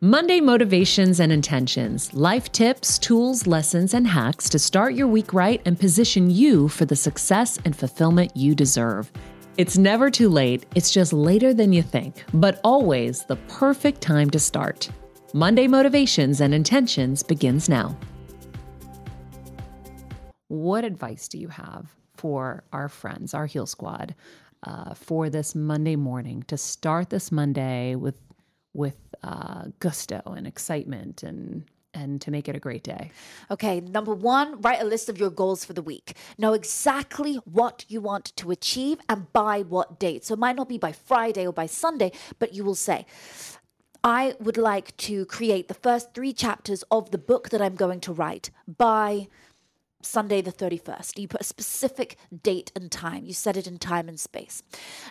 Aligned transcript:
Monday 0.00 0.40
motivations 0.40 1.18
and 1.18 1.32
intentions, 1.32 2.14
life 2.14 2.52
tips, 2.52 3.00
tools, 3.00 3.48
lessons, 3.48 3.94
and 3.94 4.06
hacks 4.06 4.48
to 4.48 4.56
start 4.56 4.94
your 4.94 5.08
week 5.08 5.34
right 5.34 5.60
and 5.64 5.76
position 5.76 6.30
you 6.30 6.68
for 6.68 6.84
the 6.84 6.94
success 6.94 7.58
and 7.64 7.74
fulfillment 7.74 8.30
you 8.36 8.54
deserve. 8.54 9.10
It's 9.56 9.76
never 9.76 10.08
too 10.08 10.28
late, 10.28 10.66
it's 10.76 10.92
just 10.92 11.12
later 11.12 11.52
than 11.52 11.72
you 11.72 11.82
think, 11.82 12.22
but 12.32 12.60
always 12.62 13.24
the 13.24 13.34
perfect 13.48 14.00
time 14.00 14.30
to 14.30 14.38
start. 14.38 14.88
Monday 15.34 15.66
motivations 15.66 16.40
and 16.40 16.54
intentions 16.54 17.24
begins 17.24 17.68
now. 17.68 17.98
What 20.46 20.84
advice 20.84 21.26
do 21.26 21.38
you 21.38 21.48
have 21.48 21.92
for 22.14 22.62
our 22.72 22.88
friends, 22.88 23.34
our 23.34 23.46
Heal 23.46 23.66
Squad, 23.66 24.14
uh, 24.62 24.94
for 24.94 25.28
this 25.28 25.56
Monday 25.56 25.96
morning 25.96 26.44
to 26.44 26.56
start 26.56 27.10
this 27.10 27.32
Monday 27.32 27.96
with 27.96 28.14
with 28.74 28.96
uh, 29.22 29.64
gusto 29.80 30.22
and 30.26 30.46
excitement 30.46 31.22
and 31.22 31.64
and 31.94 32.20
to 32.20 32.30
make 32.30 32.48
it 32.48 32.54
a 32.54 32.60
great 32.60 32.84
day? 32.84 33.10
Okay, 33.50 33.80
number 33.80 34.14
one, 34.14 34.60
write 34.60 34.80
a 34.80 34.84
list 34.84 35.08
of 35.08 35.18
your 35.18 35.30
goals 35.30 35.64
for 35.64 35.72
the 35.72 35.82
week. 35.82 36.14
Know 36.36 36.52
exactly 36.52 37.36
what 37.44 37.84
you 37.88 38.00
want 38.00 38.36
to 38.36 38.50
achieve 38.50 38.98
and 39.08 39.32
by 39.32 39.62
what 39.62 39.98
date. 39.98 40.24
So 40.24 40.34
it 40.34 40.38
might 40.38 40.56
not 40.56 40.68
be 40.68 40.78
by 40.78 40.92
Friday 40.92 41.46
or 41.46 41.52
by 41.52 41.66
Sunday, 41.66 42.12
but 42.38 42.54
you 42.54 42.62
will 42.62 42.74
say, 42.74 43.06
I 44.04 44.34
would 44.38 44.56
like 44.56 44.96
to 44.98 45.26
create 45.26 45.68
the 45.68 45.74
first 45.74 46.14
three 46.14 46.32
chapters 46.32 46.84
of 46.90 47.10
the 47.10 47.18
book 47.18 47.48
that 47.50 47.60
I'm 47.60 47.74
going 47.74 48.00
to 48.00 48.12
write 48.12 48.50
by 48.66 49.28
Sunday 50.00 50.40
the 50.40 50.52
31st. 50.52 51.18
You 51.18 51.26
put 51.26 51.40
a 51.40 51.44
specific 51.44 52.16
date 52.42 52.70
and 52.76 52.90
time. 52.90 53.24
You 53.24 53.32
set 53.32 53.56
it 53.56 53.66
in 53.66 53.78
time 53.78 54.08
and 54.08 54.18
space. 54.18 54.62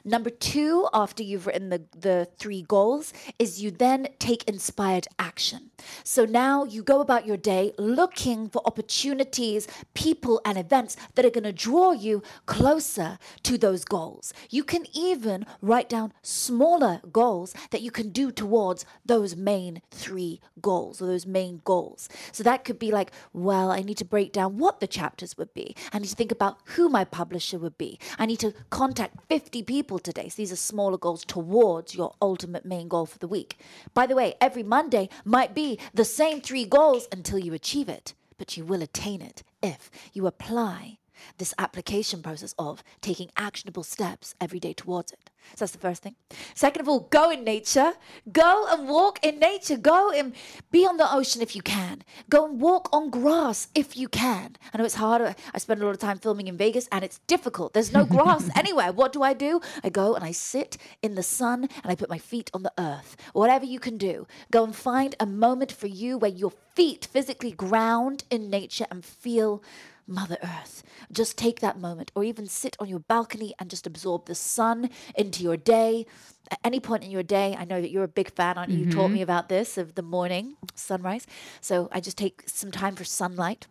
Number 0.06 0.30
two, 0.30 0.88
after 0.94 1.24
you've 1.24 1.46
written 1.46 1.70
the, 1.70 1.84
the 1.98 2.30
three 2.38 2.62
goals, 2.62 3.12
is 3.38 3.62
you 3.62 3.70
then 3.70 4.08
take 4.18 4.44
inspired 4.46 5.08
action. 5.20 5.72
So 6.04 6.24
now 6.24 6.64
you 6.64 6.84
go 6.84 7.02
about 7.02 7.26
your 7.26 7.36
day 7.36 7.74
looking 7.78 8.50
for 8.50 8.62
opportunities, 8.66 9.68
people, 9.94 10.40
and 10.46 10.58
events 10.58 10.96
that 11.16 11.26
are 11.26 11.30
going 11.30 11.44
to 11.44 11.52
draw 11.52 11.92
you 11.92 12.24
closer 12.46 13.20
to 13.44 13.58
those 13.58 13.84
goals. 13.84 14.34
You 14.50 14.64
can 14.64 14.86
even 14.94 15.46
write 15.62 15.90
down 15.90 16.14
smaller 16.22 17.02
goals 17.12 17.54
that 17.72 17.82
you 17.82 17.92
can 17.92 18.10
do 18.10 18.32
towards 18.32 18.86
those 19.06 19.36
main 19.36 19.82
three 19.92 20.40
goals 20.62 21.02
or 21.02 21.08
those 21.08 21.26
main 21.26 21.62
goals. 21.66 22.08
So 22.32 22.44
that 22.44 22.64
could 22.64 22.80
be 22.80 22.92
like, 22.92 23.12
well, 23.34 23.70
I 23.72 23.82
need 23.82 23.98
to 23.98 24.06
break 24.06 24.32
down 24.32 24.58
what 24.58 24.77
the 24.80 24.88
chapters 24.88 25.38
would 25.38 25.54
be. 25.54 25.76
I 25.92 26.00
need 26.00 26.10
to 26.10 26.16
think 26.16 26.32
about 26.32 26.60
who 26.76 26.90
my 26.90 27.04
publisher 27.04 27.58
would 27.60 27.78
be. 27.78 28.00
I 28.18 28.26
need 28.26 28.40
to 28.40 28.54
contact 28.70 29.28
50 29.30 29.64
people 29.64 30.00
today. 30.00 30.30
So 30.30 30.36
these 30.38 30.52
are 30.52 30.58
smaller 30.58 30.98
goals 30.98 31.26
towards 31.26 31.96
your 31.96 32.14
ultimate 32.22 32.66
main 32.66 32.88
goal 32.88 33.06
for 33.06 33.20
the 33.20 33.28
week. 33.28 33.60
By 33.94 34.08
the 34.08 34.16
way, 34.16 34.36
every 34.42 34.64
Monday 34.64 35.10
might 35.26 35.54
be 35.54 35.80
the 35.94 36.06
same 36.06 36.42
three 36.42 36.66
goals 36.66 37.08
until 37.12 37.40
you 37.40 37.54
achieve 37.54 37.90
it, 37.90 38.14
but 38.38 38.58
you 38.58 38.66
will 38.66 38.82
attain 38.82 39.22
it 39.22 39.44
if 39.62 39.90
you 40.14 40.28
apply 40.28 41.00
this 41.38 41.54
application 41.58 42.22
process 42.22 42.54
of 42.58 42.84
taking 43.02 43.30
actionable 43.38 43.84
steps 43.84 44.36
every 44.40 44.60
day 44.60 44.74
towards 44.74 45.12
it. 45.12 45.30
So 45.52 45.66
that's 45.66 45.72
the 45.72 45.78
first 45.78 46.04
thing. 46.04 46.16
Second 46.56 46.82
of 46.82 46.90
all, 46.90 47.02
go 47.02 47.30
in 47.30 47.44
nature. 47.44 47.94
Go 48.32 48.68
and 48.70 48.88
walk 48.88 49.24
in 49.24 49.40
nature. 49.40 49.78
Go 49.78 50.12
and 50.12 50.34
be 50.72 50.86
on 50.86 50.98
the 50.98 51.12
ocean 51.12 51.42
if 51.42 51.56
you 51.56 51.62
can. 51.62 52.04
Go 52.30 52.46
and 52.46 52.60
walk 52.60 52.90
on 52.92 53.10
grass 53.10 53.70
if 53.74 53.96
you 53.96 54.08
can. 54.08 54.56
I 54.74 54.78
know 54.78 54.86
it's 54.86 54.96
hard. 54.96 55.36
I 55.54 55.58
spend 55.58 55.82
a 55.82 55.86
lot 55.86 55.92
of 55.92 56.00
time 56.00 56.20
filming 56.20 56.48
in 56.48 56.58
Vegas 56.58 56.88
and 56.92 57.04
it's 57.04 57.20
difficult. 57.28 57.74
There's 57.74 57.94
no 57.94 58.06
grass 58.06 58.50
anywhere. 58.56 58.92
What 58.92 59.14
do 59.14 59.24
I 59.24 59.34
do? 59.34 59.62
I 59.84 59.90
go 59.90 60.16
and 60.16 60.24
I 60.24 60.32
sit 60.32 60.78
in 61.02 61.16
the 61.16 61.24
sun 61.24 61.70
and 61.84 61.92
I 61.92 61.96
put 61.96 62.10
my 62.10 62.18
feet 62.20 62.52
on 62.54 62.64
the 62.64 62.74
earth. 62.78 63.16
Whatever 63.34 63.66
you 63.66 63.80
can 63.80 63.98
do, 63.98 64.28
go 64.52 64.64
and 64.64 64.76
find 64.76 65.16
a 65.20 65.26
moment 65.26 65.72
for 65.72 65.88
you 65.88 66.18
where 66.18 66.32
your 66.32 66.52
feet 66.76 67.08
physically 67.12 67.52
ground 67.52 68.24
in 68.30 68.50
nature 68.50 68.86
and 68.92 69.04
feel 69.04 69.64
Mother 70.08 70.38
Earth. 70.44 70.84
Just 71.12 71.38
take 71.38 71.60
that 71.60 71.80
moment, 71.80 72.12
or 72.16 72.24
even 72.24 72.48
sit 72.48 72.76
on 72.80 72.88
your 72.88 73.00
balcony 73.00 73.54
and 73.60 73.70
just 73.70 73.86
absorb 73.86 74.26
the 74.26 74.36
sun 74.36 74.90
into 75.16 75.44
your 75.44 75.58
day. 75.58 76.06
At 76.50 76.60
any 76.64 76.80
point 76.80 77.04
in 77.04 77.12
your 77.12 77.24
day, 77.24 77.56
I 77.58 77.66
know 77.66 77.82
that 77.82 77.92
you're 77.92 78.04
a 78.04 78.08
big 78.08 78.32
fan, 78.32 78.58
aren't 78.58 78.72
you? 78.72 78.80
Mm-hmm. 78.80 78.90
You 78.90 78.96
taught 78.96 79.12
me 79.12 79.22
about 79.22 79.50
this 79.50 79.78
of 79.78 79.96
the 79.96 80.02
morning 80.02 80.56
sunrise. 80.76 81.28
So 81.62 81.90
I 81.92 82.00
just 82.00 82.18
take 82.18 82.44
some 82.46 82.72
time 82.72 82.96
for 82.96 83.04
sunlight. 83.04 83.68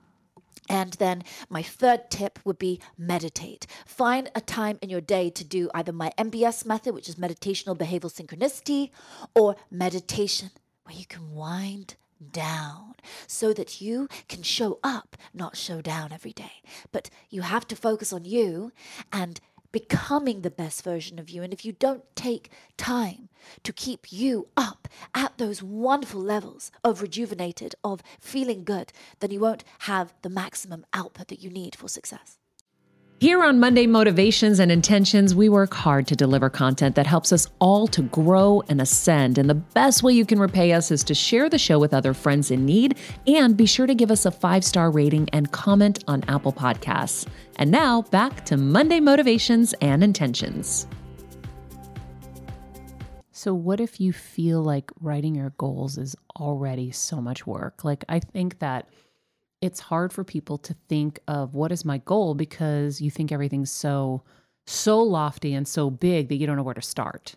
And 0.68 0.94
then 0.94 1.22
my 1.48 1.62
third 1.62 2.10
tip 2.10 2.40
would 2.44 2.58
be 2.58 2.80
meditate. 2.98 3.66
Find 3.86 4.30
a 4.34 4.40
time 4.40 4.78
in 4.82 4.90
your 4.90 5.00
day 5.00 5.30
to 5.30 5.44
do 5.44 5.70
either 5.74 5.92
my 5.92 6.12
MBS 6.18 6.66
method, 6.66 6.92
which 6.92 7.08
is 7.08 7.14
meditational 7.14 7.78
behavioral 7.78 8.12
synchronicity, 8.12 8.90
or 9.34 9.54
meditation 9.70 10.50
where 10.84 10.96
you 10.96 11.06
can 11.06 11.34
wind 11.34 11.94
down 12.32 12.94
so 13.26 13.52
that 13.52 13.80
you 13.80 14.08
can 14.28 14.42
show 14.42 14.78
up, 14.82 15.16
not 15.34 15.56
show 15.56 15.80
down 15.80 16.12
every 16.12 16.32
day. 16.32 16.62
But 16.92 17.10
you 17.30 17.42
have 17.42 17.66
to 17.68 17.76
focus 17.76 18.12
on 18.12 18.24
you 18.24 18.72
and 19.12 19.40
becoming 19.72 20.40
the 20.40 20.50
best 20.50 20.82
version 20.82 21.18
of 21.18 21.28
you. 21.28 21.42
And 21.42 21.52
if 21.52 21.64
you 21.64 21.72
don't 21.72 22.04
take 22.16 22.50
time 22.78 23.28
to 23.62 23.72
keep 23.72 24.10
you 24.10 24.48
up 24.56 24.88
at 25.14 25.36
those 25.36 25.62
wonderful 25.62 26.20
levels 26.20 26.72
of 26.82 27.02
rejuvenated, 27.02 27.74
of 27.84 28.02
feeling 28.18 28.64
good, 28.64 28.92
then 29.20 29.30
you 29.30 29.40
won't 29.40 29.64
have 29.80 30.14
the 30.22 30.30
maximum 30.30 30.86
output 30.94 31.28
that 31.28 31.42
you 31.42 31.50
need 31.50 31.76
for 31.76 31.88
success. 31.88 32.38
Here 33.18 33.42
on 33.42 33.58
Monday 33.58 33.86
Motivations 33.86 34.58
and 34.58 34.70
Intentions, 34.70 35.34
we 35.34 35.48
work 35.48 35.72
hard 35.72 36.06
to 36.08 36.14
deliver 36.14 36.50
content 36.50 36.96
that 36.96 37.06
helps 37.06 37.32
us 37.32 37.48
all 37.60 37.86
to 37.86 38.02
grow 38.02 38.62
and 38.68 38.78
ascend. 38.78 39.38
And 39.38 39.48
the 39.48 39.54
best 39.54 40.02
way 40.02 40.12
you 40.12 40.26
can 40.26 40.38
repay 40.38 40.72
us 40.72 40.90
is 40.90 41.02
to 41.04 41.14
share 41.14 41.48
the 41.48 41.56
show 41.56 41.78
with 41.78 41.94
other 41.94 42.12
friends 42.12 42.50
in 42.50 42.66
need 42.66 42.98
and 43.26 43.56
be 43.56 43.64
sure 43.64 43.86
to 43.86 43.94
give 43.94 44.10
us 44.10 44.26
a 44.26 44.30
five 44.30 44.64
star 44.64 44.90
rating 44.90 45.30
and 45.30 45.50
comment 45.50 46.04
on 46.06 46.24
Apple 46.28 46.52
Podcasts. 46.52 47.26
And 47.56 47.70
now 47.70 48.02
back 48.02 48.44
to 48.44 48.58
Monday 48.58 49.00
Motivations 49.00 49.72
and 49.80 50.04
Intentions. 50.04 50.86
So, 53.32 53.54
what 53.54 53.80
if 53.80 53.98
you 53.98 54.12
feel 54.12 54.62
like 54.62 54.90
writing 55.00 55.34
your 55.34 55.54
goals 55.56 55.96
is 55.96 56.16
already 56.38 56.90
so 56.90 57.22
much 57.22 57.46
work? 57.46 57.82
Like, 57.82 58.04
I 58.10 58.18
think 58.18 58.58
that 58.58 58.90
it's 59.66 59.80
hard 59.80 60.12
for 60.12 60.24
people 60.24 60.56
to 60.58 60.74
think 60.88 61.18
of 61.26 61.52
what 61.52 61.72
is 61.72 61.84
my 61.84 61.98
goal 61.98 62.34
because 62.34 63.00
you 63.00 63.10
think 63.10 63.32
everything's 63.32 63.70
so 63.70 64.22
so 64.66 65.00
lofty 65.02 65.52
and 65.54 65.66
so 65.68 65.90
big 65.90 66.28
that 66.28 66.36
you 66.36 66.46
don't 66.46 66.56
know 66.56 66.62
where 66.62 66.74
to 66.74 66.82
start. 66.82 67.34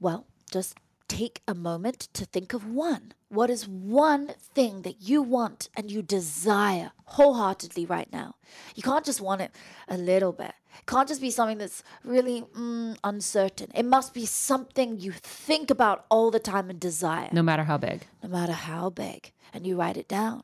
Well, 0.00 0.26
just 0.50 0.76
take 1.08 1.42
a 1.48 1.54
moment 1.54 2.08
to 2.12 2.24
think 2.24 2.52
of 2.52 2.66
one. 2.66 3.12
What 3.28 3.50
is 3.50 3.66
one 3.66 4.28
thing 4.54 4.82
that 4.82 5.02
you 5.02 5.22
want 5.22 5.68
and 5.76 5.90
you 5.90 6.02
desire 6.02 6.92
wholeheartedly 7.04 7.86
right 7.86 8.10
now? 8.12 8.36
You 8.74 8.82
can't 8.82 9.04
just 9.04 9.20
want 9.20 9.40
it 9.40 9.50
a 9.86 9.98
little 9.98 10.32
bit. 10.32 10.52
It 10.78 10.86
can't 10.86 11.08
just 11.08 11.20
be 11.20 11.30
something 11.30 11.58
that's 11.58 11.82
really 12.04 12.42
mm, 12.56 12.96
uncertain. 13.02 13.70
It 13.74 13.84
must 13.84 14.14
be 14.14 14.24
something 14.24 15.00
you 15.00 15.12
think 15.12 15.70
about 15.70 16.06
all 16.10 16.30
the 16.30 16.38
time 16.38 16.70
and 16.70 16.78
desire. 16.78 17.28
No 17.32 17.42
matter 17.42 17.64
how 17.64 17.78
big. 17.78 18.06
No 18.22 18.28
matter 18.28 18.52
how 18.52 18.90
big. 18.90 19.32
And 19.52 19.66
you 19.66 19.76
write 19.76 19.96
it 19.96 20.08
down 20.08 20.42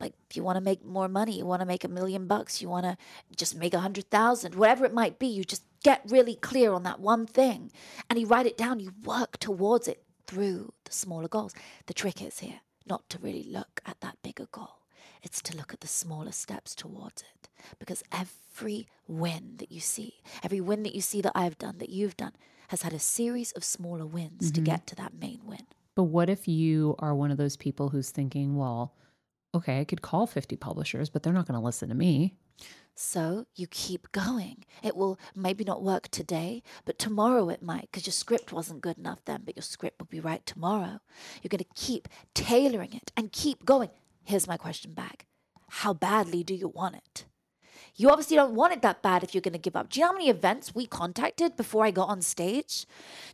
like 0.00 0.12
if 0.28 0.36
you 0.36 0.42
want 0.42 0.56
to 0.56 0.60
make 0.60 0.84
more 0.84 1.08
money 1.08 1.38
you 1.38 1.46
want 1.46 1.60
to 1.60 1.66
make 1.66 1.84
a 1.84 1.88
million 1.88 2.26
bucks 2.26 2.60
you 2.60 2.68
want 2.68 2.84
to 2.84 2.96
just 3.36 3.56
make 3.56 3.74
a 3.74 3.80
hundred 3.80 4.08
thousand 4.10 4.54
whatever 4.54 4.84
it 4.84 4.92
might 4.92 5.18
be 5.18 5.26
you 5.26 5.44
just 5.44 5.62
get 5.86 6.02
really 6.08 6.34
clear 6.34 6.72
on 6.72 6.82
that 6.82 6.98
one 6.98 7.26
thing. 7.26 7.70
And 8.10 8.18
you 8.18 8.26
write 8.26 8.46
it 8.46 8.58
down 8.58 8.80
you 8.80 8.92
work 9.04 9.38
towards 9.38 9.86
it 9.86 10.02
through 10.26 10.72
the 10.84 10.92
smaller 10.92 11.28
goals. 11.28 11.54
The 11.86 11.94
trick 11.94 12.20
is 12.20 12.40
here 12.40 12.60
not 12.84 13.08
to 13.10 13.18
really 13.18 13.44
look 13.44 13.80
at 13.86 14.00
that 14.00 14.16
bigger 14.20 14.48
goal. 14.50 14.80
It's 15.22 15.40
to 15.42 15.56
look 15.56 15.72
at 15.72 15.80
the 15.82 15.86
smaller 15.86 16.32
steps 16.32 16.74
towards 16.74 17.22
it. 17.22 17.48
Because 17.78 18.02
every 18.10 18.88
win 19.06 19.54
that 19.58 19.70
you 19.70 19.78
see 19.78 20.14
every 20.42 20.60
win 20.60 20.82
that 20.82 20.94
you 20.94 21.00
see 21.00 21.20
that 21.20 21.30
i've 21.36 21.56
done 21.58 21.78
that 21.78 21.90
you've 21.90 22.16
done 22.16 22.32
has 22.68 22.82
had 22.82 22.92
a 22.92 22.98
series 22.98 23.52
of 23.52 23.62
smaller 23.62 24.04
wins 24.04 24.50
mm-hmm. 24.50 24.54
to 24.54 24.60
get 24.60 24.84
to 24.88 24.96
that 24.96 25.14
main 25.14 25.40
win. 25.44 25.64
But 25.94 26.04
what 26.04 26.28
if 26.28 26.48
you 26.48 26.96
are 26.98 27.14
one 27.14 27.30
of 27.30 27.36
those 27.36 27.56
people 27.56 27.90
who's 27.90 28.10
thinking 28.10 28.56
well 28.56 28.92
okay, 29.56 29.80
I 29.80 29.84
could 29.84 30.02
call 30.02 30.26
50 30.26 30.56
publishers, 30.56 31.10
but 31.10 31.22
they're 31.22 31.32
not 31.32 31.46
going 31.46 31.58
to 31.58 31.64
listen 31.64 31.88
to 31.88 31.94
me. 31.94 32.34
So 32.94 33.46
you 33.54 33.66
keep 33.66 34.10
going. 34.12 34.64
It 34.82 34.96
will 34.96 35.18
maybe 35.34 35.64
not 35.64 35.82
work 35.82 36.08
today, 36.08 36.62
but 36.86 36.98
tomorrow 36.98 37.50
it 37.50 37.62
might 37.62 37.90
because 37.90 38.06
your 38.06 38.12
script 38.12 38.52
wasn't 38.52 38.80
good 38.80 38.96
enough 38.96 39.22
then, 39.26 39.42
but 39.44 39.54
your 39.54 39.62
script 39.62 40.00
will 40.00 40.06
be 40.06 40.20
right 40.20 40.44
tomorrow. 40.46 41.00
You're 41.42 41.50
going 41.50 41.58
to 41.58 41.66
keep 41.74 42.08
tailoring 42.32 42.94
it 42.94 43.12
and 43.14 43.32
keep 43.32 43.66
going. 43.66 43.90
Here's 44.24 44.48
my 44.48 44.56
question 44.56 44.94
back 44.94 45.26
How 45.68 45.92
badly 45.92 46.42
do 46.42 46.54
you 46.54 46.68
want 46.68 46.96
it? 46.96 47.26
You 47.96 48.10
obviously 48.10 48.36
don't 48.36 48.54
want 48.54 48.74
it 48.74 48.82
that 48.82 49.02
bad 49.02 49.24
if 49.24 49.34
you're 49.34 49.42
going 49.42 49.54
to 49.54 49.58
give 49.58 49.76
up. 49.76 49.90
Do 49.90 50.00
you 50.00 50.04
know 50.06 50.12
how 50.12 50.18
many 50.18 50.30
events 50.30 50.74
we 50.74 50.86
contacted 50.86 51.56
before 51.56 51.84
I 51.86 51.90
got 51.92 52.08
on 52.08 52.22
stage? 52.22 52.86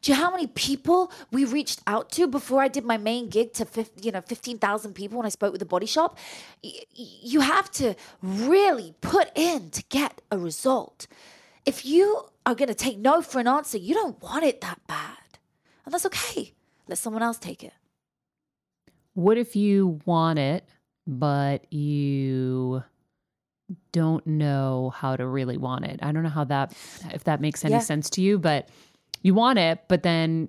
Do 0.03 0.13
you 0.13 0.19
know 0.19 0.25
how 0.25 0.31
many 0.31 0.47
people 0.49 1.13
we 1.33 1.45
reached 1.45 1.81
out 1.87 2.11
to 2.13 2.29
before 2.29 2.63
I 2.63 2.69
did 2.69 2.85
my 2.85 2.97
main 2.99 3.29
gig 3.29 3.53
to 3.55 3.65
50, 3.65 4.03
you 4.07 4.13
know 4.13 4.23
15,000 4.23 4.95
people 4.95 5.19
when 5.19 5.27
I 5.27 5.31
spoke 5.31 5.53
with 5.53 5.61
the 5.61 5.67
Body 5.67 5.87
Shop? 5.87 6.19
Y- 6.65 6.73
you 6.95 7.41
have 7.41 7.71
to 7.73 7.97
really 8.23 8.95
put 9.01 9.31
in 9.37 9.71
to 9.71 9.83
get 9.91 10.23
a 10.31 10.39
result. 10.39 11.07
If 11.67 11.85
you 11.87 12.23
are 12.47 12.55
going 12.55 12.69
to 12.69 12.75
take 12.75 12.99
no 12.99 13.23
for 13.23 13.41
an 13.41 13.49
answer, 13.49 13.79
you 13.79 13.95
don't 13.95 14.23
want 14.23 14.45
it 14.45 14.61
that 14.63 14.81
bad. 14.87 15.39
And 15.85 15.93
that's 15.95 16.07
okay. 16.07 16.55
Let 16.89 16.99
someone 16.99 17.23
else 17.23 17.39
take 17.39 17.65
it. 17.65 17.73
what 19.15 19.39
if 19.39 19.57
you 19.57 20.01
want 20.07 20.39
it, 20.39 20.65
but 21.07 21.73
you 21.73 22.83
don't 23.93 24.27
know 24.27 24.93
how 24.97 25.17
to 25.17 25.27
really 25.27 25.57
want 25.57 25.85
it? 25.85 26.01
I 26.03 26.13
don't 26.13 26.23
know 26.23 26.29
how 26.29 26.45
that, 26.45 26.73
if 27.13 27.25
that 27.25 27.41
makes 27.41 27.65
any 27.65 27.75
Yeah. 27.75 27.81
sense 27.81 28.11
to 28.11 28.21
you, 28.23 28.39
but 28.39 28.69
you 29.23 29.35
want 29.35 29.59
it, 29.59 29.81
but 29.89 30.03
then 30.03 30.49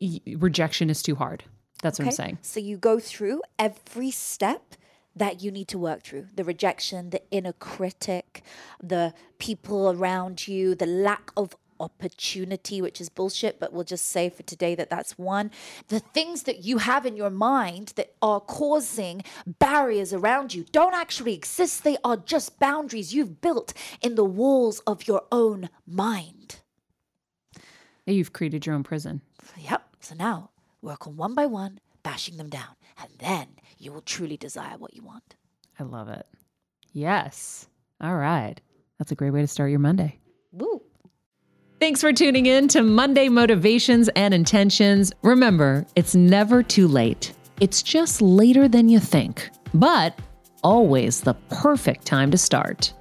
y- 0.00 0.20
rejection 0.36 0.90
is 0.90 1.02
too 1.02 1.14
hard. 1.14 1.44
That's 1.82 1.98
what 1.98 2.06
I'm 2.06 2.12
saying. 2.12 2.38
So 2.42 2.60
you 2.60 2.76
go 2.76 2.98
through 3.00 3.42
every 3.58 4.10
step 4.10 4.74
that 5.16 5.42
you 5.42 5.50
need 5.50 5.66
to 5.68 5.78
work 5.78 6.02
through 6.02 6.26
the 6.34 6.44
rejection, 6.44 7.10
the 7.10 7.22
inner 7.30 7.52
critic, 7.54 8.42
the 8.82 9.12
people 9.38 9.90
around 9.90 10.46
you, 10.46 10.74
the 10.74 10.86
lack 10.86 11.30
of 11.36 11.56
opportunity, 11.80 12.80
which 12.80 13.00
is 13.00 13.08
bullshit, 13.08 13.58
but 13.58 13.72
we'll 13.72 13.84
just 13.84 14.06
say 14.06 14.28
for 14.28 14.42
today 14.44 14.74
that 14.76 14.90
that's 14.90 15.18
one. 15.18 15.50
The 15.88 16.00
things 16.00 16.44
that 16.44 16.64
you 16.64 16.78
have 16.78 17.06
in 17.06 17.16
your 17.16 17.30
mind 17.30 17.94
that 17.96 18.12
are 18.22 18.40
causing 18.40 19.22
barriers 19.46 20.12
around 20.12 20.54
you 20.54 20.64
don't 20.70 20.94
actually 20.94 21.34
exist, 21.34 21.82
they 21.82 21.96
are 22.04 22.16
just 22.16 22.60
boundaries 22.60 23.14
you've 23.14 23.40
built 23.40 23.72
in 24.00 24.14
the 24.14 24.24
walls 24.24 24.80
of 24.86 25.08
your 25.08 25.22
own 25.32 25.70
mind. 25.86 26.60
You've 28.06 28.32
created 28.32 28.66
your 28.66 28.74
own 28.74 28.82
prison. 28.82 29.22
Yep. 29.58 29.82
So 30.00 30.14
now 30.14 30.50
work 30.82 31.06
on 31.06 31.16
one 31.16 31.34
by 31.34 31.46
one, 31.46 31.80
bashing 32.02 32.36
them 32.36 32.48
down, 32.48 32.76
and 33.00 33.10
then 33.18 33.48
you 33.78 33.92
will 33.92 34.02
truly 34.02 34.36
desire 34.36 34.76
what 34.78 34.94
you 34.94 35.02
want. 35.02 35.36
I 35.78 35.84
love 35.84 36.08
it. 36.08 36.26
Yes. 36.92 37.68
All 38.00 38.16
right. 38.16 38.60
That's 38.98 39.12
a 39.12 39.14
great 39.14 39.30
way 39.30 39.40
to 39.40 39.46
start 39.46 39.70
your 39.70 39.78
Monday. 39.78 40.18
Woo. 40.52 40.82
Thanks 41.80 42.02
for 42.02 42.12
tuning 42.12 42.44
in 42.44 42.68
to 42.68 42.82
Monday 42.82 43.30
Motivations 43.30 44.10
and 44.10 44.34
Intentions. 44.34 45.14
Remember, 45.22 45.86
it's 45.96 46.14
never 46.14 46.62
too 46.62 46.86
late. 46.86 47.32
It's 47.58 47.82
just 47.82 48.20
later 48.20 48.68
than 48.68 48.90
you 48.90 49.00
think, 49.00 49.48
but 49.72 50.18
always 50.62 51.22
the 51.22 51.32
perfect 51.48 52.04
time 52.04 52.30
to 52.32 52.36
start. 52.36 52.92